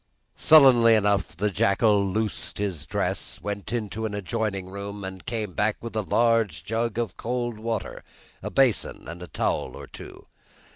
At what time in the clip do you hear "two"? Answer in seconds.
9.85-10.25